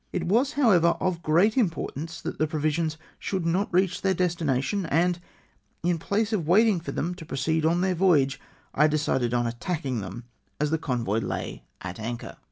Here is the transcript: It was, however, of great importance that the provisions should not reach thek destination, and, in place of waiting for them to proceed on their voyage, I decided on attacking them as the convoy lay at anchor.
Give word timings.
It 0.11 0.23
was, 0.25 0.53
however, 0.53 0.97
of 0.99 1.21
great 1.21 1.55
importance 1.55 2.21
that 2.21 2.39
the 2.39 2.47
provisions 2.47 2.97
should 3.19 3.45
not 3.45 3.71
reach 3.71 3.99
thek 4.01 4.17
destination, 4.17 4.87
and, 4.87 5.19
in 5.83 5.99
place 5.99 6.33
of 6.33 6.47
waiting 6.47 6.79
for 6.79 6.91
them 6.91 7.13
to 7.13 7.23
proceed 7.23 7.67
on 7.67 7.81
their 7.81 7.93
voyage, 7.93 8.41
I 8.73 8.87
decided 8.87 9.31
on 9.31 9.45
attacking 9.45 10.01
them 10.01 10.23
as 10.59 10.71
the 10.71 10.79
convoy 10.79 11.19
lay 11.19 11.65
at 11.81 11.99
anchor. 11.99 12.37